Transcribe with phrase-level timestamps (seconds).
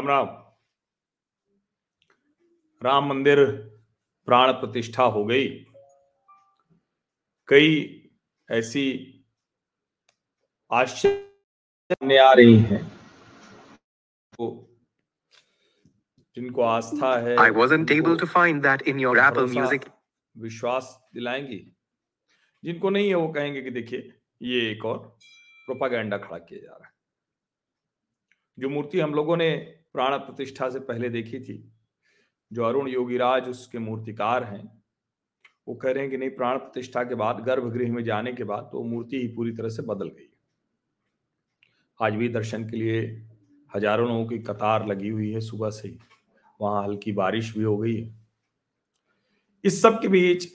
[0.00, 0.26] राम राम।
[2.82, 3.46] राम मंदिर
[4.24, 5.48] प्राण प्रतिष्ठा हो गई।
[7.48, 7.96] कई
[8.50, 9.16] ऐसी
[10.72, 12.88] आश्चर्य आ रही हैं।
[14.32, 14.70] तो
[16.34, 19.88] जिनको आस्था है I wasn't able to find that in your Apple Music.
[20.36, 21.76] विश्वास दिलाएँगी।
[22.64, 24.98] जिनको नहीं है वो कहेंगे कि देखिए ये एक और
[25.66, 26.94] प्रोपागेंडा खड़ा किया जा रहा है।
[28.58, 31.62] जो मूर्ति हम लोगों ने प्राण प्रतिष्ठा से पहले देखी थी।
[32.50, 34.62] जो अरुण योगीराज उसके मूर्तिकार हैं,
[35.68, 38.68] वो कह रहे हैं कि नहीं, प्राण प्रतिष्ठा के बाद, गर्भगृह में जाने के बाद
[38.72, 40.28] तो मूर्ति ही पूरी तरह से बदल गई
[42.00, 43.00] आज भी दर्शन के लिए
[43.72, 45.98] हज़ारों लोगों की कतार लगी हुई है सुबह से ही।
[46.60, 48.08] वहाँ हल्की बारिश भी हो गई है।
[49.64, 50.48] इस सब के बीच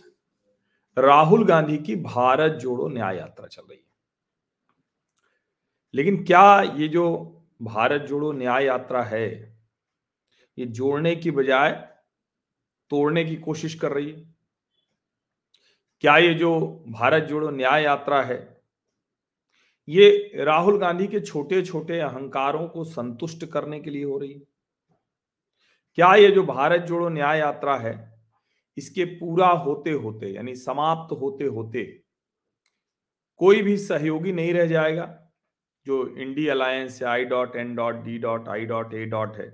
[0.98, 3.84] राहुल गांधी की भारत जोड़ो न्याय यात्रा चल रही है।
[5.94, 7.06] लेकिन क्या ये जो
[7.60, 9.28] भारत जोड़ो न्याय यात्रा है।
[10.58, 11.72] ये जोड़ने की बजाय
[12.92, 14.34] तोड़ने की कोशिश कर रही है।
[16.04, 18.38] क्या ये जो भारत जोड़ो न्याय यात्रा है,
[19.88, 24.42] ये राहुल गांधी के छोटे छोटे अहंकारों को संतुष्ट करने के लिए हो रही है?
[25.98, 27.94] क्या ये जो भारत जोड़ो न्याय यात्रा है,
[28.78, 31.84] इसके पूरा होते होते यानी समाप्त होते होते
[33.40, 35.25] कोई भी सहयोगी नहीं रह जाएगा?
[35.86, 39.48] जो इंडी अलायंस है I dot N dot D dot I dot A dot है।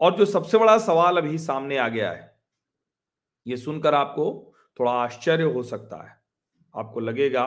[0.00, 2.38] और जो सबसे बड़ा सवाल अभी सामने आ गया है,
[3.46, 6.18] ये सुनकर आपको थोड़ा आश्चर्य हो सकता है।
[6.74, 7.46] आपको लगेगा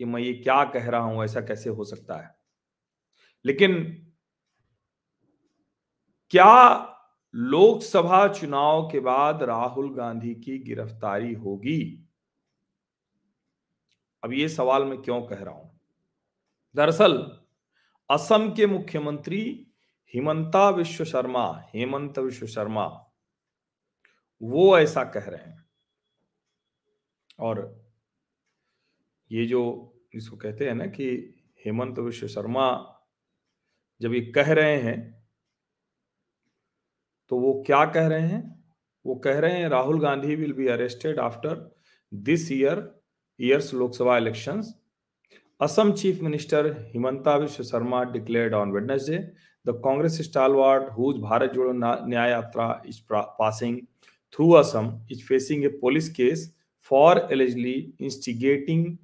[0.00, 2.34] कि मैं ये क्या कह रहा हूँ, ऐसा कैसे हो सकता है?
[3.44, 3.82] लेकिन
[6.30, 6.90] क्या
[7.34, 12.08] लोकसभा चुनाव के बाद राहुल गांधी की गिरफ्तारी होगी?
[14.22, 15.73] अब ये सवाल मैं क्यों कह रहा हूँ?
[16.76, 17.38] दरअसल,
[18.10, 19.72] असम के मुख्यमंत्री
[20.14, 23.10] हिमंता विश्व शर्मा, हेमंत विश्व शर्मा,
[24.42, 25.64] वो ऐसा कह रहे हैं।
[27.38, 27.84] और
[29.32, 31.34] ये जो इसको कहते हैं ना कि
[31.66, 32.96] हेमंत विश्व शर्मा
[34.00, 35.28] जब ये कह रहे हैं
[37.28, 38.64] तो वो क्या कह रहे हैं?
[39.06, 41.76] वो कह रहे हैं, Rahul Gandhi will be arrested after
[42.14, 43.00] this year
[43.40, 44.83] years Lok Sabha elections
[45.60, 49.18] Assam chief minister Himanta Biswa Sarma declared on Wednesday
[49.66, 53.78] the Congress stalwart whose Bharat Jodo Nyay Yatra is passing
[54.32, 56.52] through Assam is facing a police case
[56.90, 58.96] for allegedly instigating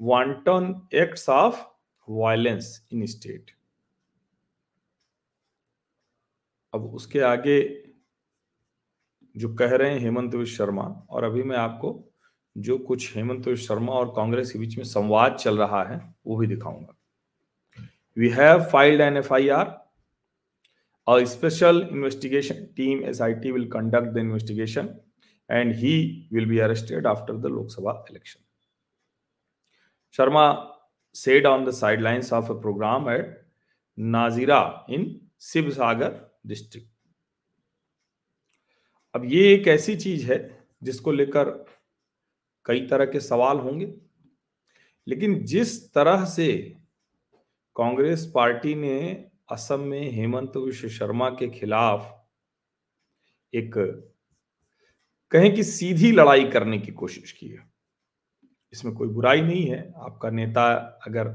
[0.00, 1.56] wanton acts of
[2.08, 3.50] violence in state.
[6.72, 7.58] अब उसके आगे
[9.34, 12.07] जो कह रहे हैं हेमंत विश्व शर्मा, और अभी मैं आपको
[12.62, 16.46] जो कुछ हेमंत शर्मा और कांग्रेस के बीच में संवाद चल रहा है, वो भी
[16.46, 16.94] दिखाऊँगा।
[18.16, 19.76] We have filed an F I R
[21.06, 24.88] और special investigation team S I T will conduct the investigation
[25.48, 25.94] and he
[26.32, 28.40] will be arrested after the Lok Sabha election
[30.14, 30.46] Sarma
[31.14, 31.70] said on the
[32.00, 33.36] sidelines of a programme at
[33.98, 35.08] Nazira in
[35.70, 36.90] Sivasagar district
[39.14, 40.38] अब ये एक ऐसी चीज़ है
[40.82, 41.48] जिसको लेकर
[42.66, 43.92] कई तरह के सवाल होंगे।
[45.06, 46.52] लेकिन जिस तरह से
[47.76, 48.98] कांग्रेस पार्टी ने
[49.52, 52.14] असम में हेमंत विश्व शर्मा के खिलाफ
[53.52, 53.74] एक
[55.32, 57.58] कहें कि सीधी लड़ाई करने की कोशिश की है,
[58.72, 60.64] इसमें कोई बुराई नहीं है। आपका नेता
[61.06, 61.28] अगर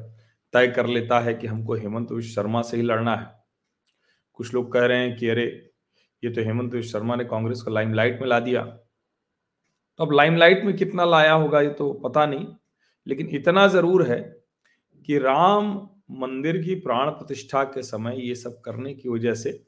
[0.53, 3.27] तय कर लेता है कि हमको हेमंत विश्व शर्मा से ही लड़ना है,
[4.33, 5.45] कुछ लोग कह रहे हैं कि अरे,
[6.23, 8.63] ये तो हेमंत विश्व शर्मा ने कांग्रेस को लाइमलाइट में ला दिया।
[9.99, 12.47] तो अब लाइमलाइट में कितना लाया होगा ये तो पता नहीं,
[13.07, 14.19] लेकिन इतना ज़रूर है
[15.07, 19.67] कि राम मंदिर की प्राण प्रतिष्ठा के समय ये सब करने की वजह से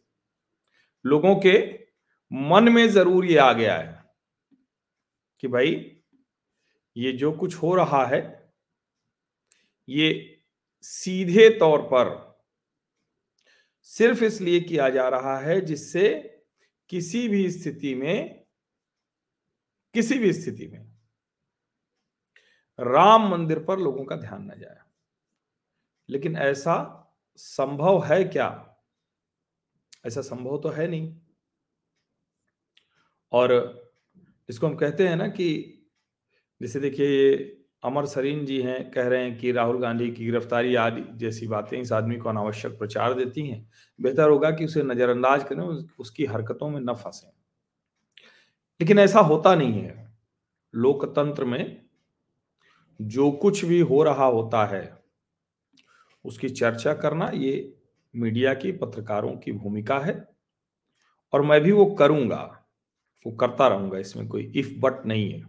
[1.05, 1.85] लोगों के
[2.33, 4.03] मन में ज़रूर ये आ गया है
[5.39, 6.01] कि भाई
[6.97, 8.51] ये जो कुछ हो रहा है,
[9.89, 10.37] ये
[10.81, 12.35] सीधे तौर पर
[13.81, 16.09] सिर्फ़ इसलिए किया जा रहा है जिससे
[16.89, 18.44] किसी भी स्थिति में
[19.95, 20.95] किसी भी स्थिति में
[22.79, 24.77] राम मंदिर पर लोगों का ध्यान न जाए।
[26.09, 27.01] लेकिन ऐसा
[27.35, 28.77] संभव है क्या?
[30.05, 31.17] ऐसा संभव तो है नहीं।
[33.31, 33.53] और
[34.49, 35.47] इसको हम कहते हैं ना कि
[36.61, 40.75] जैसे देखिए ये अमर सरीन जी हैं, कह रहे हैं कि राहुल गांधी की गिरफ्तारी
[40.75, 43.69] आदि जैसी बातें इस आदमी को अनावश्यक प्रचार देती हैं।
[44.01, 45.63] बेहतर होगा कि उसे नजरअंदाज करें
[45.99, 47.44] उसकी हरकतों में न फंसे।
[48.79, 50.13] लेकिन ऐसा होता नहीं है।
[50.73, 51.81] लोकतंत्र में
[52.99, 54.83] जो कुछ भी हो रहा होता है,
[56.25, 57.73] उसकी चर्चा करना ये
[58.13, 60.13] मीडिया की, पत्रकारों की भूमिका है।
[61.33, 62.41] और मैं भी वो करूँगा,
[63.25, 65.43] वो करता रहूँगा, इसमें कोई इफ़ बट नहीं है।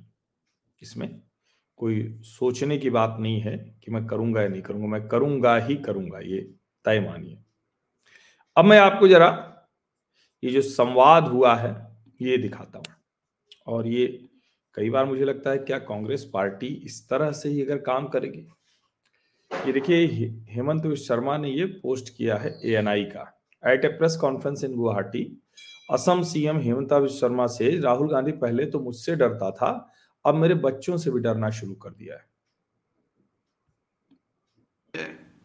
[0.82, 1.08] इसमें
[1.76, 5.76] कोई सोचने की बात नहीं है कि मैं करूँगा या नहीं करूँगा, मैं करूँगा ही
[5.76, 6.40] करूँगा, ये
[6.84, 7.38] तय मानिए।
[8.56, 9.28] अब मैं आपको जरा
[10.42, 11.72] ये जो संवाद हुआ है,
[12.22, 12.85] ये दिखाता हूँ।
[13.66, 14.06] और ये
[14.76, 18.46] कई बार मुझे लगता है, क्या कांग्रेस पार्टी इस तरह से ही अगर काम करेगी?
[19.50, 20.06] ये देखिए
[20.50, 23.32] हेमंत शर्मा ने ये पोस्ट किया है एएनआई का।
[23.62, 25.22] At a press conference in Guwahati
[25.88, 29.92] Assam CM Hemant Sarma से राहुल गांधी पहले तो मुझसे डरता था,
[30.24, 32.24] अब मेरे बच्चों से भी डरना शुरू कर दिया है।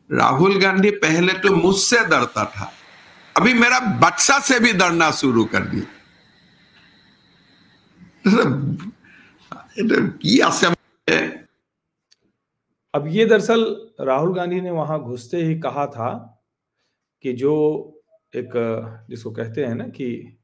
[0.09, 2.71] राहुल गांधी पहले तो मुझसे डरता था,
[3.35, 5.85] अभी मेरा बच्चा से भी डरना शुरू कर दिया।
[12.94, 16.44] अब ये दरअसल राहुल गांधी ने वहाँ घुसते ही कहा था
[17.21, 17.53] कि जो
[18.35, 18.51] एक,
[19.09, 20.38] जिसको कहते हैं ना कि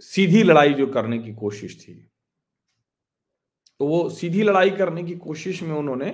[0.00, 2.10] सीधी लड़ाई जो करने की कोशिश थी
[3.78, 6.10] तो वो सीधी लड़ाई करने की कोशिश में उन्होंने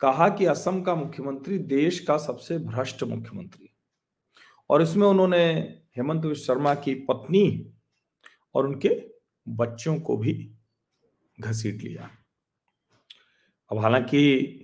[0.00, 3.68] कहा कि असम का मुख्यमंत्री देश का सबसे भ्रष्ट मुख्यमंत्री।
[4.70, 5.44] और इसमें उन्होंने
[5.96, 7.71] हेमंत शर्मा की पत्नी
[8.54, 8.90] और उनके
[9.48, 10.56] बच्चों को भी
[11.40, 12.10] घसीट लिया।
[13.70, 14.58] अब हालाँकि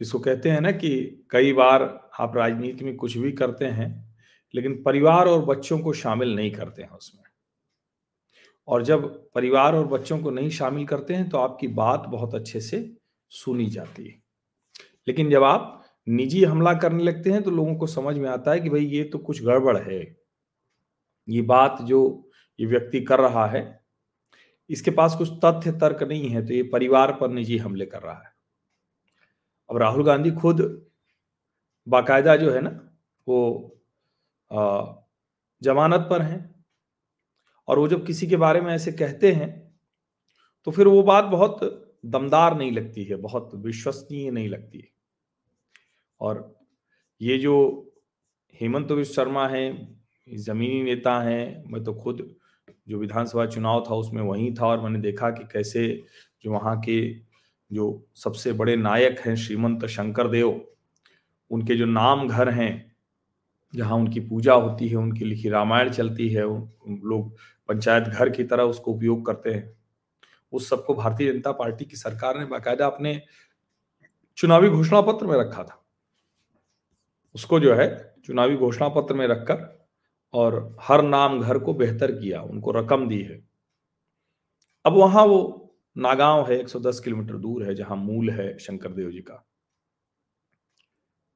[0.00, 1.82] इसको कहते हैं ना कि कई बार
[2.20, 4.16] आप राजनीति में कुछ भी करते हैं,
[4.54, 7.24] लेकिन परिवार और बच्चों को शामिल नहीं करते हैं उसमें।
[8.68, 12.60] और जब परिवार और बच्चों को नहीं शामिल करते हैं तो आपकी बात बहुत अच्छे
[12.60, 12.96] से
[13.28, 14.22] सुनी जाती है।
[15.08, 18.60] लेकिन जब आप निजी हमला करने लगते हैं तो लोगों को समझ में आता है
[18.60, 20.16] कि भाई ये तो कुछ गड़बड़ है।
[21.28, 22.29] ये बात जो
[22.60, 23.62] ये व्यक्ति कर रहा है,
[24.70, 28.14] इसके पास कुछ तथ्य तर्क नहीं है तो ये परिवार पर निजी हमले कर रहा
[28.14, 28.32] है।
[29.70, 30.60] अब राहुल गांधी खुद
[31.86, 32.70] बाकायदा जो है ना,
[33.26, 33.80] वो
[35.62, 36.64] जमानत पर हैं
[37.68, 39.48] और वो जब किसी के बारे में ऐसे कहते हैं
[40.66, 41.60] तो फिर वो बात बहुत
[42.06, 44.88] दमदार नहीं लगती है, बहुत विश्वसनीय नहीं लगती है।
[46.20, 46.58] और
[47.20, 47.56] ये जो
[48.54, 49.64] हेमंत विश्व शर्मा है
[50.28, 52.36] जमीनी नेता हैं, मैं तो खुद
[52.90, 56.04] जो विधानसभा चुनाव था उसमें वहीं था और मैंने देखा कि कैसे
[56.44, 57.14] जो वहाँ के
[57.72, 60.66] जो सबसे बड़े नायक हैं श्रीमंत शंकर देव
[61.50, 62.96] उनके जो नाम घर हैं,
[63.74, 66.42] जहाँ उनकी पूजा होती है, उनकी लिखी रामायण चलती है
[67.04, 67.36] लोग
[67.68, 69.78] पंचायत घर की तरह उसको उपयोग करते हैं।
[70.52, 73.22] उस सबको भारतीय जनता पार्टी की सरकार ने बाकायदा अपने
[74.36, 75.84] चुनावी घोषणा पत्र में रखा था।
[77.34, 79.79] उसको जो है चुनावी घोषणा पत्र में रखकर
[80.34, 83.48] और हर नाम घर को बेहतर किया, उनको रकम दी है।
[84.84, 85.66] अब वहाँ वो
[85.96, 89.46] नागांव है 110 किलोमीटर दूर है, जहाँ मूल है शंकर देव जी का।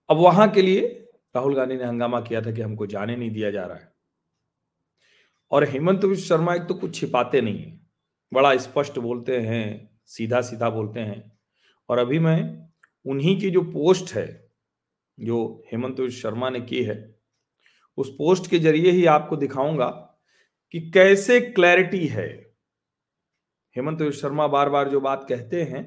[0.08, 3.50] अब वहाँ के लिए राहुल गांधी ने हंगामा किया था कि हमको जाने नहीं दिया
[3.50, 3.94] जा रहा है।
[5.50, 7.80] और हेमंत विश्व शर्मा एक तो कुछ छिपाते नहीं है,
[8.32, 11.38] बड़ा स्पष्ट बोलते हैं सीधा सीधा बोलते हैं।
[11.88, 12.68] और अभी मैं
[13.06, 14.50] उन्हीं की जो पोस्ट है,
[15.20, 17.13] जो हेमंत विश्व शर्मा ने की है
[17.98, 19.88] उस पोस्ट के ज़रिए ही आपको दिखाऊँगा
[20.74, 22.28] कि कैसे क्लैरिटी है।
[23.76, 25.84] हेमंत विश्व शर्मा बार बार जो बात कहते हैं,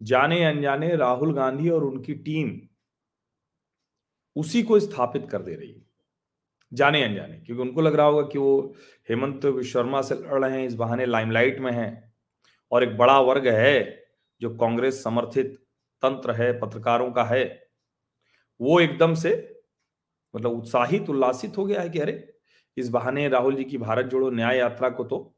[0.00, 2.58] जाने अनजाने राहुल गांधी और उनकी टीम
[4.36, 5.82] उसी को स्थापित कर दे रही है,
[6.72, 8.74] जाने अनजाने, क्योंकि उनको लग रहा होगा कि वो
[9.08, 12.12] हेमंत शर्मा से लड़ रहे हैं, इस बहाने लाइमलाइट में हैं
[12.72, 14.04] और एक बड़ा वर्ग है
[14.40, 15.56] जो कांग्रेस समर्थित
[16.02, 17.44] तंत्र है, पत्रकारों का है,
[18.60, 19.59] वो एकदम से
[20.34, 22.34] मतलब उत्साहित, उल्लासित हो गया है कि अरे,
[22.76, 25.36] इस बहाने राहुल जी की भारत जोड़ो न्याय यात्रा को तो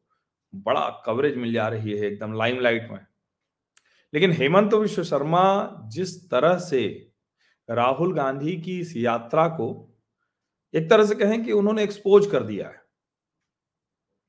[0.55, 3.07] बड़ा कवरेज मिल जा रही है एकदम लाइमलाइट में।
[4.15, 5.45] लेकिन हेमंत विश्व शर्मा
[5.89, 7.13] जिस तरह से
[7.71, 9.69] राहुल गांधी की इस यात्रा को
[10.75, 12.83] एक तरह से कहें कि उन्होंने एक्सपोज कर दिया है।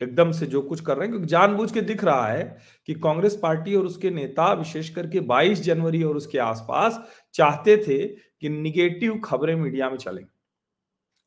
[0.01, 3.39] एकदम से जो कुछ कर रहे हैं, क्योंकि जानबूझ के दिख रहा है कि कांग्रेस
[3.43, 6.99] पार्टी और उसके नेता विशेष करके 22 जनवरी और उसके आसपास
[7.33, 10.25] चाहते थे कि निगेटिव खबरें मीडिया में चलें।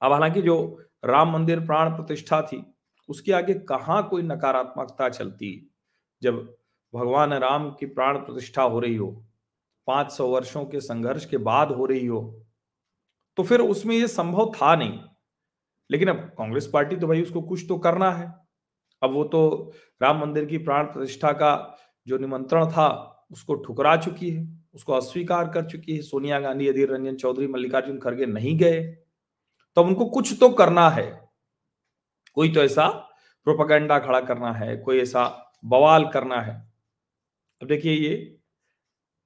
[0.02, 0.56] अब हालाँकि जो
[1.04, 2.62] राम मंदिर प्राण प्रतिष्ठा थी,
[3.08, 5.70] उसके आगे कहाँ कोई नकारात्मकता चलती?
[6.22, 6.36] जब
[6.94, 9.10] भगवान राम की प्राण प्रतिष्ठा हो रही हो
[9.88, 12.20] 500 वर्षों के संघर्ष के बाद हो रही हो
[13.38, 14.98] तो फिर उसमें यह संभव था नहीं।
[15.90, 18.32] लेकिन अब कांग्रेस पार्टी तो भाई उसको कुछ तो करना है।
[19.02, 19.72] अब वो तो
[20.02, 21.76] राम मंदिर की प्राण प्रतिष्ठा का
[22.06, 22.88] जो निमंत्रण था,
[23.30, 27.98] उसको ठुकरा चुकी है, उसको अस्वीकार कर चुकी है। सोनिया गांधी, अधीर रंजन चौधरी, मल्लिकार्जुन
[27.98, 28.80] खड़गे नहीं गए।
[29.76, 31.04] तो उनको कुछ तो करना है।
[32.34, 32.88] कोई तो ऐसा
[33.46, 35.24] प्रोपागेंडा खड़ा करना है, कोई ऐसा
[35.64, 36.54] बवाल करना है।
[37.62, 38.14] अब देखिए ये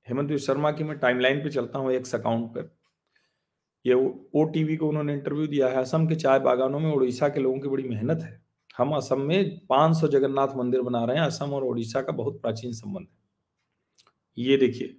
[0.07, 2.71] हेमंत शर्मा की मैं टाइमलाइन पे चलता हूँ एक्स अकाउंट पर।
[3.85, 7.41] ये ओ टीवी को उन्होंने इंटरव्यू दिया है। असम के चाय बागानों में उड़ीसा के
[7.41, 8.41] लोगों की बड़ी मेहनत है।
[8.79, 12.73] हम असम में 500 जगन्नाथ मंदिर बना रहे हैं। असम और उड़ीसा का बहुत प्राचीन
[12.73, 14.97] संबंध है। ये देखिए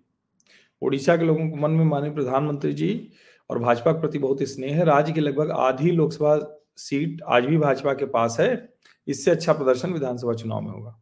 [0.82, 3.12] उड़ीसा के लोगों को मन में माने प्रधानमंत्री जी
[3.52, 7.58] और भाजपा के प्रति बहुत स्नेह है। राज्य की लगभग आधी लोकसभा सीट आज भी
[7.58, 8.74] भाजपा के पास है।
[9.08, 11.02] इससे अच्छा प्रदर्शन विधानसभा चुनाव में होगा।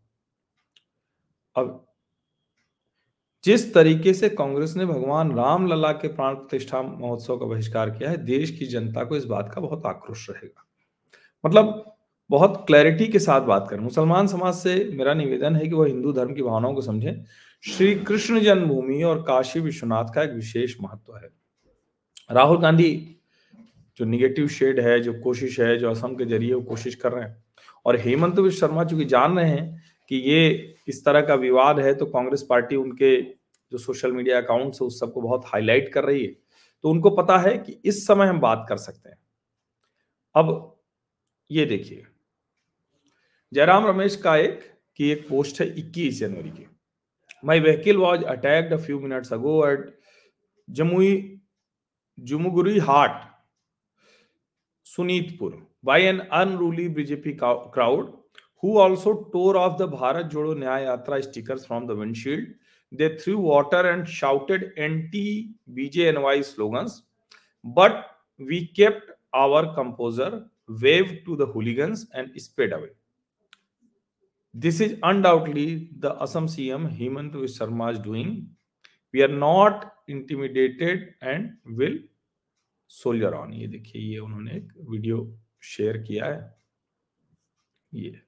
[1.55, 1.85] अब
[3.43, 8.09] जिस तरीके से कांग्रेस ने भगवान राम लला के प्राण प्रतिष्ठा महोत्सव का बहिष्कार किया
[8.09, 10.65] है, देश की जनता को इस बात का बहुत आक्रोश रहेगा।
[11.45, 11.95] मतलब
[12.29, 16.13] बहुत क्लैरिटी के साथ बात करें। मुसलमान समाज से मेरा निवेदन है कि वह हिंदू
[16.13, 17.23] धर्म की भावनाओं को समझें।
[17.63, 21.38] श्री कृष्ण जन्मभूमि और काशी विश्वनाथ का एक विशेष महत्व है।
[22.31, 23.15] राहुल गांधी
[23.97, 27.23] जो निगेटिव शेड है, जो कोशिश है, जो असम के ज़रिए वो कोशिश कर रहे
[27.23, 27.43] हैं।
[27.85, 31.93] और हेमंत विश्व शर्मा चूँकि जान रहे हैं कि ये इस तरह का विवाद है
[31.93, 33.21] तो कांग्रेस पार्टी उनके
[33.71, 36.35] जो सोशल मीडिया अकाउंट है, उस सबको बहुत हाईलाइट कर रही है।
[36.83, 39.17] तो उनको पता है कि इस समय हम बात कर सकते हैं।
[40.35, 40.79] अब
[41.51, 42.03] ये देखिए।
[43.53, 44.59] जयराम रमेश का एक,
[44.95, 46.67] की एक पोस्ट है 21 जनवरी की।
[47.45, 49.99] My vehicle was attacked few minutes ago at
[50.69, 51.38] Jamui
[52.83, 53.21] Jamugurihat
[54.87, 58.11] Sonitpur by an unruly BJP crowd
[58.63, 62.47] who also tore off the Bharat Jodo Nyay Yatra stickers from the windshield
[62.91, 65.25] they threw water and shouted anti
[65.71, 67.01] BJ N Y slogans
[67.65, 68.03] but
[68.39, 70.39] we kept our composure
[70.83, 72.91] wave to the hooligans and sped away
[74.55, 78.35] this is undoubtedly the Assam C M Hemant Sarma is doing
[79.13, 82.03] we are not intimidated and will
[82.91, 85.17] soldier on ये देखिए, ये उन्होंने एक video
[85.63, 86.57] share किया है।
[87.93, 88.21] ये।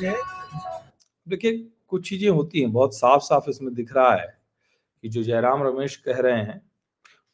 [0.00, 1.52] देखिए,
[1.88, 4.26] कुछ चीज़ें होती हैं, बहुत साफ़ साफ़ इसमें दिख रहा है
[5.04, 6.60] कि जो जयराम रमेश कह रहे हैं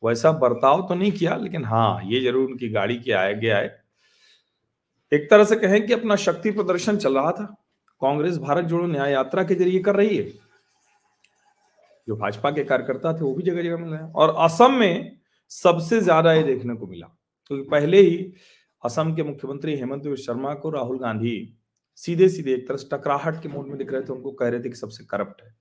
[0.02, 3.70] वैसा बर्ताव तो नहीं किया, लेकिन हाँ ये ज़रूर उनकी गाड़ी के आगे आए
[5.12, 7.44] एक तरह से कहें कि अपना शक्ति प्रदर्शन चल रहा था।
[8.02, 10.24] कांग्रेस भारत जोड़ो न्याय यात्रा के ज़रिए कर रही है।
[12.08, 15.16] जो भाजपा के कार्यकर्ता थे, वो भी जगह जगह मिल रहे हैं। और असम में
[15.50, 17.06] सबसे ज़्यादा ये देखने को मिला,
[17.46, 18.32] क्योंकि तो पहले ही
[18.82, 21.36] असम के मुख्यमंत्री हेमंत शर्मा को राहुल गांधी
[21.98, 24.60] सीधे सीधे एक तरह से टकराहट के मोड में दिख रहे थे, उनको कह रहे
[24.60, 25.54] थे कि सबसे करप्ट है।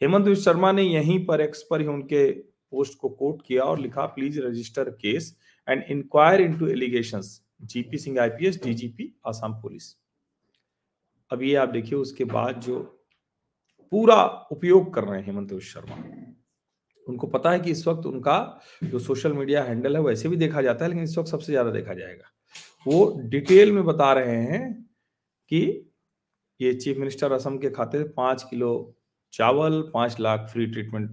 [0.00, 4.06] हेमंत शर्मा ने यहीं पर एक्स पर ही उनके पोस्ट को कोट किया और लिखा,
[4.06, 5.36] please register case
[5.68, 7.20] and inquire into allegation
[7.62, 9.94] GP Singh IPS, DGP Assam police.
[11.30, 12.78] अब ये आप देखिए, उसके बाद जो
[13.92, 14.22] पूरा
[14.52, 15.96] उपयोग कर रहे हैं हेमंत शर्मा।
[17.06, 20.62] उनको पता है कि इस वक्त उनका जो सोशल मीडिया हैंडल है वैसे भी देखा
[20.62, 22.32] जाता है, लेकिन इस वक्त सबसे ज़्यादा देखा जाएगा।
[22.86, 24.89] वो डिटेल में बता रहे हैं
[25.50, 25.90] कि
[26.60, 28.94] ये चीफ मिनिस्टर असम के खाते पाँच किलो
[29.32, 31.10] चावल, पाँच lakh free treatment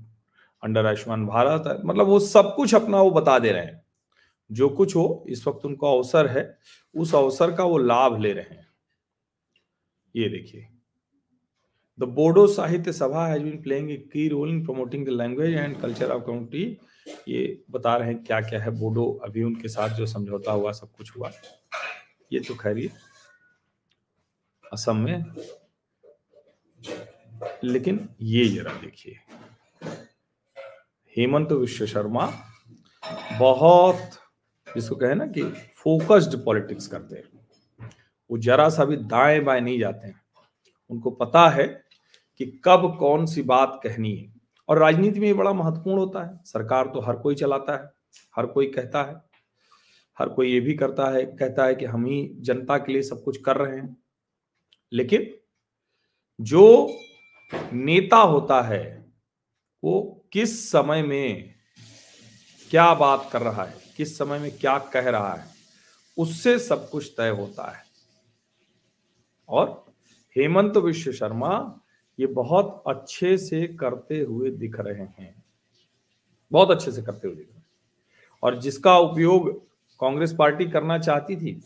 [0.63, 3.82] under Ayushman Bharat मतलब वो सब कुछ अपना वो बता दे रहे हैं।
[4.50, 6.58] जो कुछ हो, इस वक्त उनको अवसर है,
[6.96, 8.67] उस अवसर का वो लाभ ले रहे हैं।
[10.15, 10.67] ये देखिए।
[12.00, 15.79] द बोडो साहित्य सभा has been playing a key role in promoting the language and
[15.82, 16.77] culture of community
[17.27, 20.91] ये बता रहे हैं क्या क्या है बोडो अभी उनके साथ जो समझौता हुआ, सब
[20.91, 21.32] कुछ हुआ।
[22.34, 22.77] ये तो खैर
[24.74, 25.25] असम में।
[27.63, 29.15] लेकिन ये जरा देखिए।
[31.17, 32.33] हेमंत विश्व शर्मा
[33.39, 33.97] बहुत
[34.75, 35.43] जिसको कहे ना कि
[35.75, 37.47] फोकस्ड पॉलिटिक्स करते हैं।
[38.31, 40.21] वो जरा सा भी दाएँ बाएँ नहीं जाते हैं।
[40.89, 41.83] उनको पता है
[42.38, 44.33] कि कब कौन सी बात कहनी है।
[44.69, 47.91] और राजनीति में ये बड़ा महत्वपूर्ण होता है। सरकार तो हर कोई चलाता है,
[48.36, 49.21] हर कोई कहता है,
[50.19, 53.24] हर कोई ये भी करता है, कहता है कि हम ही जनता के लिए सब
[53.24, 53.97] कुछ कर रहे हैं।
[54.94, 55.38] लेकिन
[56.41, 56.94] जो
[57.74, 59.13] नेता होता है,
[59.84, 61.53] वो किस समय में
[62.70, 65.48] क्या बात कर रहा है, किस समय में क्या कह रहा है,
[66.17, 67.84] उससे सब कुछ तय होता है।
[69.50, 69.86] और
[70.38, 71.79] हेमंत विश्व शर्मा
[72.20, 75.44] ये बहुत अच्छे से करते हुए दिख रहे हैं।
[76.51, 77.67] बहुत अच्छे से करते हुए दिख रहे हैं।
[78.44, 79.67] और जिसका उपयोग
[80.00, 81.63] कांग्रेस पार्टी करना चाहती थी,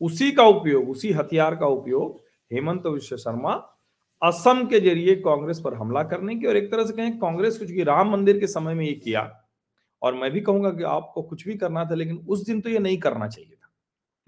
[0.00, 3.52] उसी का उपयोग, उसी हथियार का उपयोग हेमंत विश्व शर्मा
[4.22, 7.70] असम के ज़रिए कांग्रेस पर हमला करने की और एक तरह से कहें कांग्रेस कुछ
[7.78, 9.30] राम मंदिर के समय में ये किया,
[10.02, 12.78] और मैं भी कहूँगा कि आपको कुछ भी करना था, लेकिन उस दिन तो ये
[12.78, 13.70] नहीं करना चाहिए था।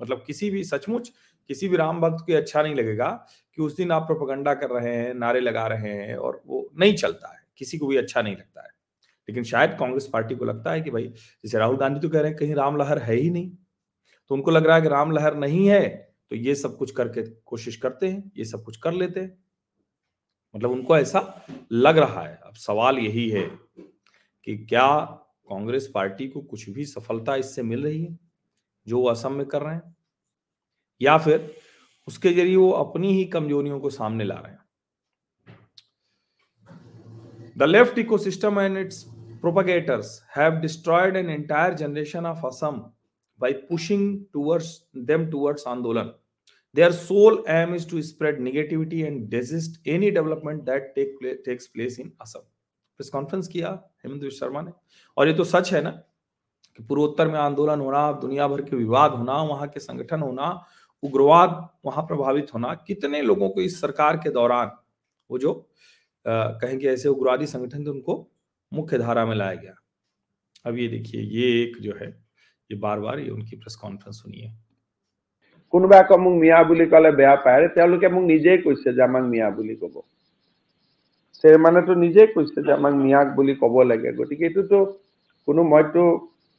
[0.00, 1.08] मतलब किसी भी, सचमुच
[1.50, 3.08] किसी भी राम भक्त को अच्छा नहीं लगेगा
[3.58, 6.94] कि उस दिन आप प्रोपगंडा कर रहे हैं, नारे लगा रहे हैं, और वो नहीं
[6.94, 8.70] चलता है, किसी को भी अच्छा नहीं लगता है।
[9.28, 12.30] लेकिन शायद कांग्रेस पार्टी को लगता है कि भाई, जैसे राहुल गांधी तो कह रहे
[12.30, 13.50] हैं, कहीं राम लहर है ही नहीं।
[14.30, 17.23] तो उनको लग रहा है कि राम लहर नहीं है तो ये सब कुछ करके
[17.26, 19.45] कोशिश करते हैं, ये सब कुछ कर लेते हैं।
[20.56, 23.50] मतलब उनको ऐसा लग रहा है। अब सवाल यही है
[24.45, 25.04] कि क्या
[25.49, 28.18] कांग्रेस पार्टी को कुछ भी सफलता इससे मिल रही है,
[28.87, 29.97] जो वो असम में कर रहे हैं?
[31.02, 31.54] या फिर
[32.09, 34.61] उसके ज़रिए वो अपनी ही कमजोरियों को सामने ला रहे हैं?
[37.59, 40.06] The left ecosystem and its propagators
[40.37, 42.96] have destroyed an entire generation of Assam
[43.40, 46.14] by pushing towards, them towards Andolan.
[46.75, 51.66] Their sole aim is to spread negativity and desist any development that take pla- takes
[51.69, 52.43] place in Assam.
[52.99, 53.71] Press conference किया
[54.05, 54.71] हेमंत विश्व शर्मा ने
[55.16, 55.90] और ये तो सच है ना
[56.76, 60.49] कि पूर्वोत्तर में आंदोलन होना, दुनिया भर के विवाद होना, वहाँ के संगठन होना,
[61.02, 64.71] उग्रवाद वहाँ प्रभावित होना, कितने लोगों को इस सरकार के दौरान
[65.31, 65.52] वो जो
[66.26, 68.16] कहेंगे ऐसे उग्रवादी संगठन थे उनको
[68.73, 69.75] मुख्य धारा में लाया गया
[70.66, 72.25] अब ये देखिए, ये एक जो है
[72.70, 74.51] ये बार बार ये उनकी प्रेस कॉन्फ्रेंस सुनिए
[75.74, 79.48] কোনোবাই আকৌ মোক মিয়া বুলি ক'লে বেয়া পায় তেওঁলোকে মোক নিজেই কৈছে যে আমাক মিয়া
[79.58, 79.96] বুলি ক'ব
[81.44, 84.80] চেয়াৰমেনেতো নিজেই কৈছে যে আমাক মিয়াক বুলি ক'ব লাগে গতিকে এইটোতো
[85.48, 86.03] কোনো মইতো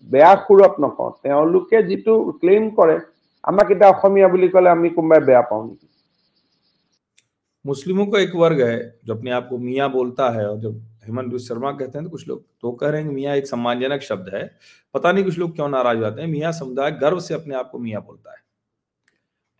[0.08, 2.96] বেয়া সুৰত নকওঁ তেওঁলোকে যিটো ক্লেইম কৰে
[3.44, 5.86] আমাক এতিয়া অসমীয়া বুলি ক'লে আমি কোনোবাই বেয়া পাওঁ নেকি
[7.64, 10.74] मुस्लिमों का एक वर्ग है जो अपने आप को मियाँ बोलता है और जब
[11.07, 14.01] हेमंत बिश्व शर्मा कहते हैं तो कुछ लोग तो कह रहे हैं मियाँ एक सम्मानजनक
[14.01, 14.43] शब्द है।
[14.95, 17.69] पता नहीं कुछ लोग क्यों नाराज़ हो जाते हैं। मियाँ समुदाय गर्व से अपने आप
[17.71, 18.45] को मियाँ बोलता है।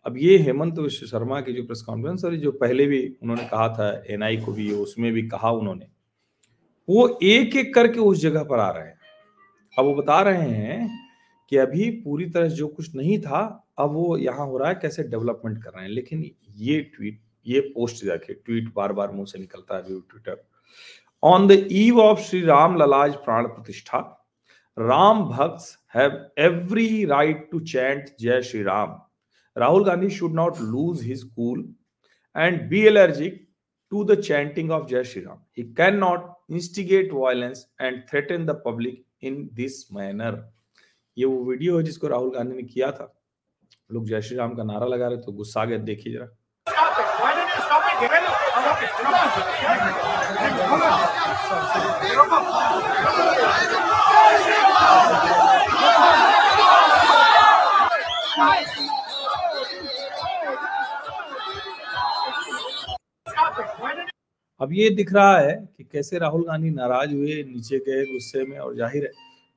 [0.06, 3.68] अब ये हेमंत विश्व शर्मा की जो प्रेस कॉन्फ्रेंस और जो पहले भी उन्होंने कहा
[3.68, 5.86] था, एनआई को भी, उसमें भी कहा उन्होंने,
[6.88, 8.96] वो एक एक करके उस जगह पर आ रहे हैं।
[9.76, 10.88] अब वो बता रहे हैं
[11.52, 13.40] कि अभी पूरी तरह जो कुछ नहीं था,
[13.78, 16.24] अब वो यहाँ हो रहा है, कैसे डेवलपमेंट कर रहे हैं। लेकिन
[16.56, 20.42] ये ट्वीट, ये पोस्ट देखिए ट्वीट बार बार मुँह से निकलता है Twitter.
[21.22, 23.98] On the eve of Shri Ram Lalla's Pran Pratishtha
[24.76, 28.96] Ram bhakt have every right to chant Jai Shri Ram
[29.56, 31.68] Rahul Gandhi should not lose his cool
[32.36, 33.46] and be allergic
[33.92, 38.62] to the chanting of Jai Shri Ram he can not instigate violence and threaten the
[38.66, 40.42] public in this manner
[41.16, 43.14] ये वो video है जिसको राहुल गांधी ने किया था।
[43.92, 46.36] लोग जय श्री राम का नारा लगा रहे तो गुस्सा गया, देखिए जरा।
[64.60, 68.58] अब ये दिख रहा है कि कैसे राहुल गांधी नाराज़ हुए, नीचे गए गुस्से में
[68.58, 69.10] और ज़ाहिर है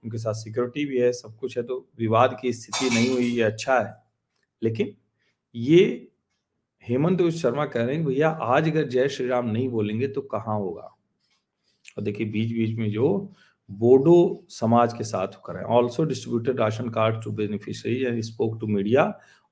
[0.03, 3.43] उनके साथ सिक्योरिटी भी है, सब कुछ है तो विवाद की स्थिति नहीं हुई, ये
[3.43, 3.95] अच्छा है।
[4.61, 4.93] लेकिन
[5.55, 6.10] ये
[6.83, 10.57] हेमंत शर्मा कह रहे हैं, भैया, आज अगर जय श्री राम नहीं बोलेंगे तो कहाँ
[10.59, 10.81] होगा?
[11.97, 13.09] और देखिए बीच बीच में जो
[13.69, 19.03] बोडो समाज के साथ कर also distributed ration card to beneficiary and spoke to media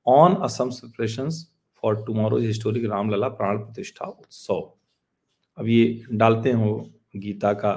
[0.06, 0.70] on Assam
[1.84, 4.72] for tomorrow's historic Ram Lalla Pran Pratishtha Utsav
[5.58, 6.76] अब ये डालते हैं वो
[7.18, 7.74] गीता का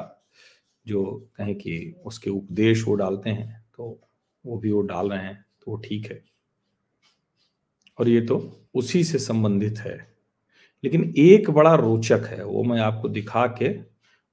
[0.86, 1.04] जो
[1.36, 3.98] कहें कि उसके उपदेश वो डालते हैं तो
[4.44, 6.22] वो भी वो डाल रहे हैं तो वो ठीक है।
[7.98, 10.12] और ये तो उसी से संबंधित है।
[10.84, 13.74] लेकिन एक बड़ा रोचक है, वो मैं आपको दिखा के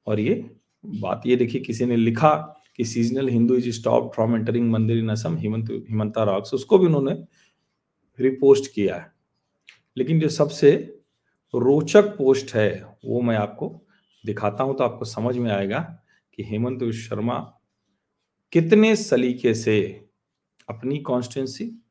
[0.07, 4.71] और ये बात ये देखिए, किसी ने लिखा कि seasonal Hindu is stop from entering
[4.71, 7.13] mandir in Assam Himanta Himanta rocks उसको भी उन्होंने
[8.19, 9.11] रिपोस्ट किया है।
[9.97, 10.71] लेकिन जो सबसे
[11.53, 13.81] रोचक पोस्ट है, वो मैं आपको
[14.25, 15.79] दिखाता हूँ तो आपको समझ में आएगा
[16.33, 17.37] कि हेमंत शर्मा
[18.51, 20.07] कितने सलीके से
[20.69, 21.83] अपनी कॉन्स्टिट्यूंसी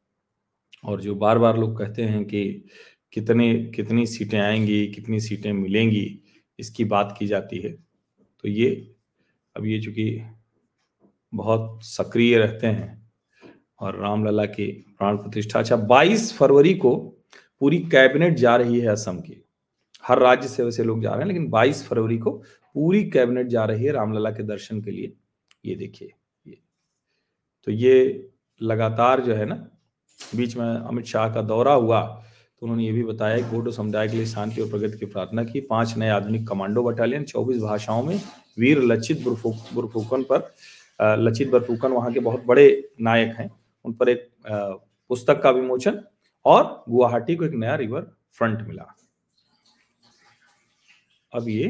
[0.85, 2.65] और जो बार बार लोग कहते हैं कि
[3.13, 6.21] कितने, कितनी सीटें आएँगी, कितनी सीटें मिलेंगी,
[6.59, 7.73] इसकी बात की जाती है।
[8.41, 8.95] तो ये,
[9.57, 10.23] अब ये चूँकि
[11.35, 13.11] बहुत सक्रिय रहते हैं
[13.79, 14.67] और रामलला की
[14.99, 16.97] प्राण प्रतिष्ठा अच्छा 22 फरवरी को
[17.61, 19.45] पूरी कैबिनेट जा रही है असम की।
[20.03, 22.31] हर राज्य से वैसे लोग जा रहे हैं, लेकिन 22 फरवरी को
[22.75, 25.13] पूरी कैबिनेट जा रही है रामलला के दर्शन के लिए।
[25.65, 26.13] ये देखिए,
[26.47, 26.59] ये।
[27.65, 28.29] तो ये
[28.63, 29.78] लगातार जो है ना
[30.21, 32.01] बीच में अमित शाह का दौरा हुआ
[32.63, 35.45] तो उन्होंने ये भी बताया कि बोडो समुदाय के लिए शांति और प्रगति की प्रार्थना
[35.45, 38.21] की। पाँच नए आधुनिक कमांडो बटालियन, चौबीस भाषाओं में
[38.59, 40.55] वीर लचित बुरफुकन पर
[41.19, 43.51] लचित बरफुकन वहाँ के बहुत बड़े नायक हैं।
[43.85, 46.03] उन पर एक पुस्तक का विमोचन
[46.45, 48.95] और गुवाहाटी को एक नया रिवर फ्रंट मिला।
[51.33, 51.69] अब ये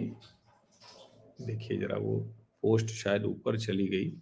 [1.38, 2.18] देखिए जरा वो
[2.62, 4.12] पोस्ट शायद ऊपर चली गई।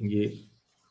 [0.00, 0.26] ये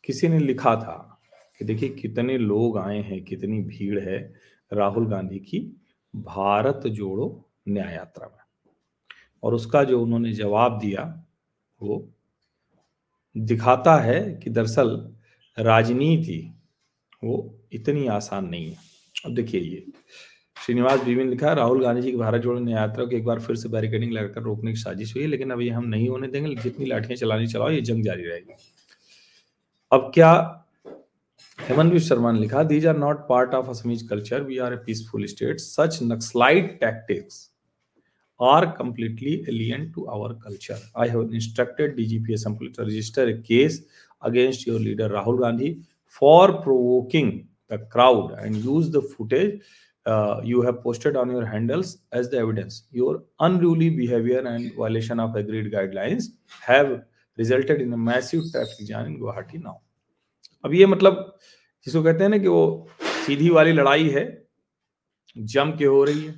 [0.04, 1.22] किसी ने लिखा था
[1.60, 4.34] कि देखिए कितने लोग आए हैं, कितनी भीड़ है
[4.74, 5.82] राहुल गांधी की,
[6.16, 8.74] भारत जोड़ो न्याय यात्रा में।
[9.44, 11.26] और उसका जो उन्होंने जवाब दिया,
[11.82, 12.10] वो
[13.38, 15.16] दिखाता है कि दरअसल
[15.60, 16.54] राजनीति
[17.24, 18.78] वो इतनी आसान नहीं है।
[19.26, 19.86] अब देखिए ये,
[20.66, 23.40] श्रीनिवास बीवी ने लिखा, राहुल गांधी जी की भारत जोड़ो न्याय यात्रा को एक बार
[23.40, 26.56] फिर से बैरिकेडिंग लगाकर रोकने की साजिश हुई लेकिन अब ये हम नहीं होने देंगे
[26.56, 28.54] जितनी लाठियाँ चलानी चलाओ, ये जंग जारी रहेगी।
[29.92, 30.32] अब क्या
[31.60, 35.26] हेमंतवीर शर्मा ने लिखा these are not part of Assamese culture we are a peaceful
[35.28, 37.40] state such naxalite tactics
[38.40, 43.84] are completely alien to our culture I have instructed DGP to register a case
[44.22, 45.74] against your leader Rahul Gandhi
[46.22, 47.32] for provoking
[47.72, 49.60] the crowd and use the footage
[50.46, 55.38] you have posted on your handles as the evidence your unruly behaviour and violation of
[55.40, 56.34] agreed guidelines
[56.68, 57.00] have
[57.38, 59.76] in a massive traffic jam in Guwahati now.
[60.66, 61.38] अब ये मतलब
[61.86, 62.88] जिसको कहते हैं ना कि वो
[63.26, 64.26] सीधी वाली लड़ाई है,
[65.36, 66.36] जम के हो रही है।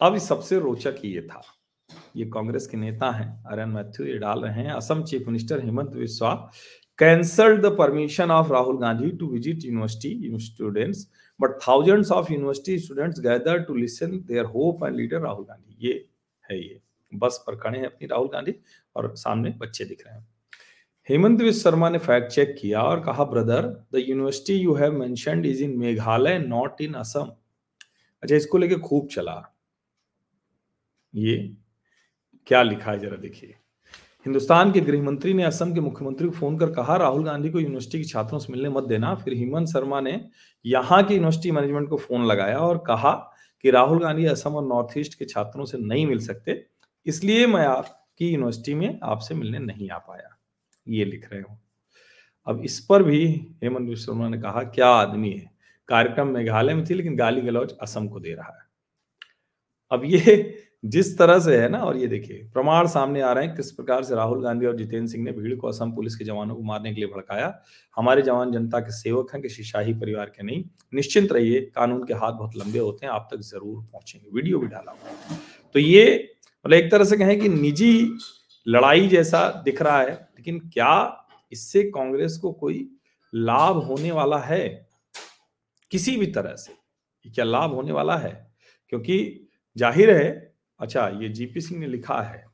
[0.00, 1.42] अब सबसे रोचक ये था।
[2.16, 5.90] ये कांग्रेस के नेता हैं आर्यन मैथ्यू, ये डाल रहे हैं। Assam chief minister Hemant
[5.90, 6.34] Biswa
[6.98, 11.06] cancelled the permission of Rahul Gandhi to visit university students,
[11.40, 15.86] but thousands of university students gather to listen their hope and leader Rahul Gandhi.
[15.86, 16.04] ये
[16.44, 16.80] है ये।
[17.12, 18.54] बस पर खड़े हैं अपनी राहुल गांधी
[18.96, 20.26] और सामने बच्चे दिख रहे हैं।
[21.08, 25.46] हेमंत विश्व शर्मा ने फैक्ट चेक किया और कहा brother the university you have mentioned
[25.46, 27.30] is in Meghalaya not in Assam
[28.22, 29.42] अच्छा इसको लेके खूब चला।
[31.14, 31.36] ये
[32.46, 33.54] क्या लिखा है जरा देखिए।
[34.26, 37.60] हिंदुस्तान के गृह मंत्री ने असम के मुख्यमंत्री को फ़ोन कर कहा, राहुल गांधी को
[37.60, 40.20] यूनिवर्सिटी के छात्रों से मिलने मत देना। फिर हेमंत शर्मा ने
[40.64, 43.12] यहाँ की यूनिवर्सिटी मैनेजमेंट को फ़ोन लगाया और कहा
[43.64, 46.64] कि राहुल गांधी असम और नॉर्थ ईस्ट के छात्रों से नहीं मिल सकते।
[47.06, 50.36] इसलिए मैं आपकी यूनिवर्सिटी में आपसे मिलने नहीं आ पाया।
[50.88, 51.58] ये लिख रहे हो।
[52.46, 53.24] अब इस पर भी
[53.62, 55.50] हेमंत विश्व शर्मा ने कहा, क्या आदमी है?
[55.88, 58.66] कार्यक्रम मेघालय में थी, लेकिन गाली गलौज असम को दे रहा है।
[59.90, 63.54] अब ये जिस तरह से है ना, और ये देखिए, प्रमाण सामने आ रहे हैं।
[63.56, 66.54] किस प्रकार से राहुल गांधी और जितेंद्र सिंह ने भीड़ को असम पुलिस के जवानों
[66.56, 67.52] को मारने के लिए भड़काया?
[67.96, 70.64] हमारे जवान जनता के सेवक हैं किसी शाही परिवार के नहीं?
[70.94, 74.66] निश्चिंत रहिए, कानून के हाथ बहुत लंबे होते हैं, आप तक ज़रूर पहुँचेंगे। वीडियो भी
[74.66, 75.36] डाला हुआ
[75.74, 78.18] तो ये मतलब एक तरह से कहें कि निजी
[78.66, 82.88] लड़ाई जैसा दिख रहा है, लेकिन क्या इससे कांग्रेस को कोई
[83.32, 84.88] लाभ होने वाला है?
[85.92, 86.72] किसी भी तरह से
[87.24, 88.32] क्या लाभ होने वाला है?
[88.88, 90.30] क्योंकि ज़ाहिर है
[90.80, 92.44] अच्छा ये जीपी सिंह ने लिखा है,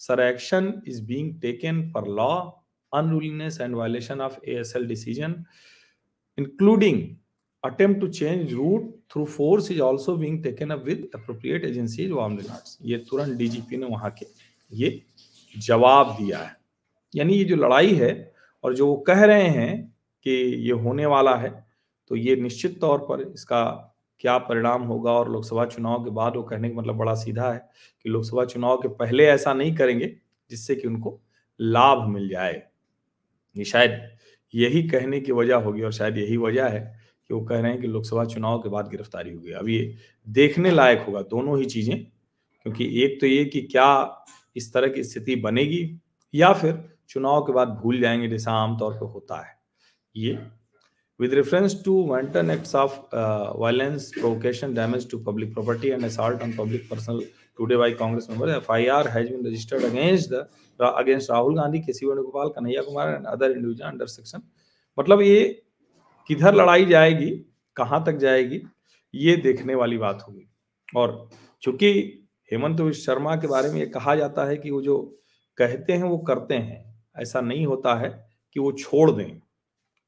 [0.00, 2.32] sir action is being taken for law
[2.92, 5.44] unruliness and violation of ASL decision
[6.38, 7.00] including
[7.68, 12.38] attempt to change route through force is also being taken up with appropriate agencies warm
[12.82, 14.26] ये तुरंत डीजीपी ने वहाँ के
[14.72, 15.02] ये
[15.58, 16.56] जवाब दिया है।
[17.14, 18.32] यानी ये जो लड़ाई है
[18.64, 20.30] और जो वो कह रहे हैं कि
[20.66, 21.66] ये होने वाला है
[22.08, 23.62] तो ये निश्चित तौर पर इसका
[24.20, 27.58] क्या परिणाम होगा और लोकसभा चुनाव के बाद वो कहने का मतलब बड़ा सीधा है
[28.02, 30.16] कि लोकसभा चुनाव के पहले ऐसा नहीं करेंगे
[30.50, 31.20] जिससे कि उनको
[31.60, 32.62] लाभ मिल जाए।
[33.56, 34.00] ये शायद
[34.54, 36.95] यही कहने की वजह होगी और शायद यही वजह है
[37.30, 39.94] कि वो कह रहे हैं कि लोकसभा चुनाव के बाद गिरफ्तारी हो गई। अब ये
[40.26, 42.04] देखने लायक होगा, दोनों ही चीज़ें,
[42.66, 43.88] क्योंकि एक तो ये कि क्या
[44.56, 45.82] इस तरह की स्थिति बनेगी
[46.34, 46.78] या फिर
[47.10, 49.54] चुनाव के बाद भूल जाएँगे, जैसा आमतौर पर होता है।
[50.14, 50.38] ये
[51.20, 52.98] with reference to one act of
[53.60, 57.22] violence provocation damage to public property and assault on public personal
[57.58, 60.32] today by Congress member F I R has been registered against
[60.80, 64.42] against Rahul Gandhi K C Venugopal Kanhaiya Kumar and other individual under section
[64.98, 65.38] मतलब ये
[66.28, 67.30] किधर लड़ाई जाएगी
[67.76, 68.62] कहाँ तक जाएगी
[69.14, 70.46] ये देखने वाली बात होगी।
[70.96, 71.28] और
[71.62, 71.92] चूँकि
[72.52, 74.98] हेमंत शर्मा के बारे में ये कहा जाता है कि वो जो
[75.58, 78.08] कहते हैं वो करते हैं ऐसा नहीं होता है
[78.52, 79.40] कि वो छोड़ दें।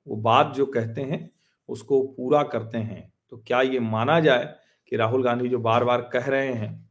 [0.07, 1.31] वो बात जो कहते हैं
[1.69, 4.55] उसको पूरा करते हैं। तो क्या ये माना जाए
[4.89, 6.91] कि राहुल गांधी जो बार बार कह रहे हैं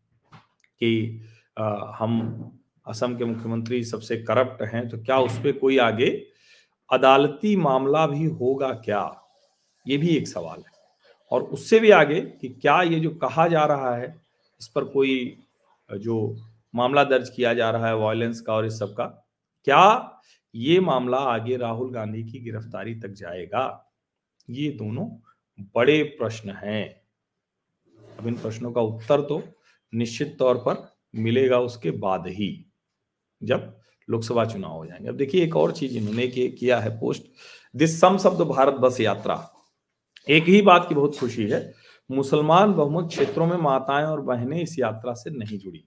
[0.81, 1.21] कि
[1.59, 6.09] आ, हम असम के मुख्यमंत्री सबसे करप्ट हैं तो क्या उस पर कोई आगे
[6.91, 9.23] अदालती मामला भी होगा क्या?
[9.87, 10.71] ये भी एक सवाल है।
[11.31, 14.21] और उससे भी आगे कि क्या ये जो कहा जा रहा है,
[14.61, 15.37] इस पर कोई,
[15.89, 16.37] जो
[16.75, 19.05] मामला दर्ज किया जा रहा है वायलेंस का और इस सब का,
[19.63, 20.13] क्या
[20.55, 23.93] ये मामला आगे राहुल गांधी की गिरफ्तारी तक जाएगा?
[24.49, 25.05] ये दोनों
[25.75, 27.01] बड़े प्रश्न हैं।
[28.19, 29.41] अब इन प्रश्नों का उत्तर तो
[29.93, 32.65] निश्चित तौर पर मिलेगा उसके बाद ही।
[33.43, 37.23] जब लोकसभा चुनाव हो जाएँगे। अब देखिए एक और चीज़ इन्होंने किया है पोस्ट।
[37.75, 39.35] दिस सम शब्द भारत बस यात्रा
[40.27, 41.73] एक ही बात की बहुत खुशी है,
[42.09, 45.83] मुसलमान बहुमत क्षेत्रों में माताएँ और बहनें इस यात्रा से नहीं जुड़ी।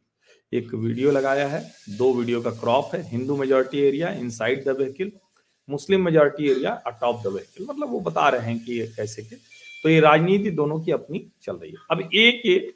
[0.53, 5.13] एक वीडियो लगाया है, दो वीडियो का क्रॉप है, Hindu majority area inside the vehicle
[5.69, 9.37] Muslim majority area atop the vehicle मतलब वो बता रहे हैं कि ये कैसे के
[9.83, 12.75] तो ये राजनीति दोनों की अपनी चल रही है। अब एक एक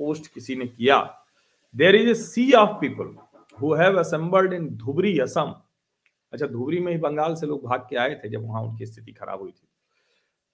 [0.00, 0.98] पोस्ट किसी ने किया।
[1.74, 3.14] There is a sea of people
[3.62, 5.54] who have assembled in Dhubri Assam
[6.32, 9.12] अच्छा धुबरी में ही बंगाल से लोग भाग के आए थे जब वहाँ उनकी स्थिति
[9.12, 9.66] खराब हुई थी।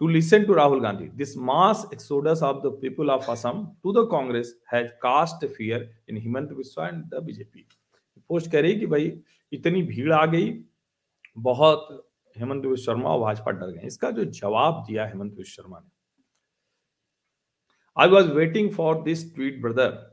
[0.00, 4.08] To listen to Rahul Gandhi this mass exodus of the people of Assam to the
[4.10, 7.66] Congress has cast fear in Himanta Biswa and the BJP
[8.30, 10.64] post कह रही कि भाई, इतनी भीड़ आ गई,
[11.38, 15.78] बहुत हेमंत विश्व शर्मा और भाजपा डर गए। इसका जो जवाब दिया हेमंत विश्व शर्मा
[15.78, 15.90] ने।
[17.96, 20.11] I was waiting for this tweet brother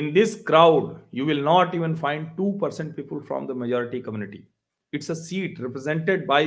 [0.00, 4.42] in this crowd you will not even find 2% people from the majority community
[4.92, 6.42] it's a seat represented by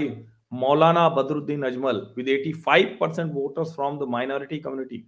[0.64, 5.00] maulana badruddin ajmal with 85% voters from the minority community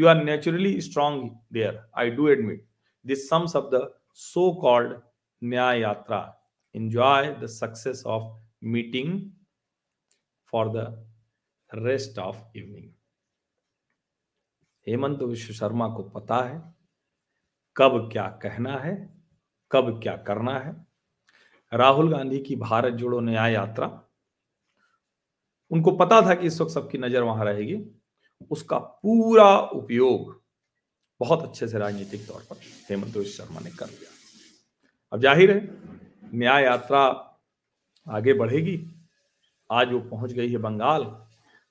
[0.00, 1.18] you are naturally strong
[1.58, 2.64] there i do admit
[3.10, 3.82] this sums up the
[4.24, 4.92] so called
[5.52, 6.22] nyaya yatra
[6.80, 8.26] enjoy the success of
[8.74, 9.14] meeting
[10.50, 10.86] for the
[11.90, 12.90] rest of evening
[14.86, 16.54] Hemant Biswa Sarma को पता है
[17.76, 18.94] कब क्या कहना है,
[19.70, 20.74] कब क्या करना है।
[21.72, 23.86] राहुल गांधी की भारत जोड़ो न्याय यात्रा।
[25.70, 27.80] उनको पता था कि इस वक्त सबकी नज़र वहाँ रहेगी।
[28.50, 30.40] उसका पूरा उपयोग
[31.20, 32.56] बहुत अच्छे से राजनीतिक तौर पर
[32.90, 34.10] हेमंत शर्मा ने कर लिया।
[35.12, 35.60] अब ज़ाहिर है,
[36.34, 37.00] न्याय यात्रा
[38.06, 38.78] आगे बढ़ेगी।
[39.70, 41.04] आज वो पहुँच गई है बंगाल।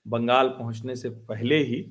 [0.05, 1.81] बंगाल पहुँचने से पहले ही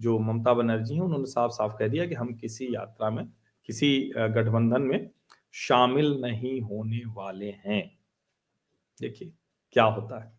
[0.00, 3.28] जो ममता बनर्जी हैं, उन्होंने साफ़ साफ़ कह दिया कि हम किसी यात्रा में,
[3.66, 5.10] किसी गठबंधन में
[5.52, 7.98] शामिल नहीं होने वाले हैं।
[9.00, 9.32] देखिए,
[9.72, 10.32] क्या होता है।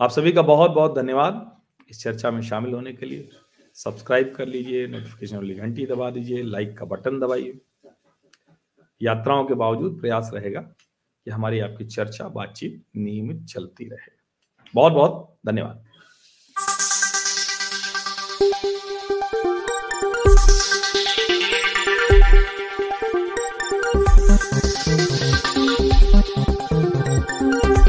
[0.00, 3.28] आप सभी का बहुत बहुत धन्यवाद इस चर्चा में शामिल होने के लिए।
[3.74, 7.60] सब्सक्राइब कर लीजिए, नोटिफिकेशन वाली घंटी दबा दीजिए, लाइक का बटन दबाइए।
[9.02, 14.12] यात्राओं के बावजूद प्रयास रहेगा कि हमारी आपकी चर्चा, बातचीत नियमित चलती रहे।
[14.74, 15.84] बहुत बहुत धन्यवाद।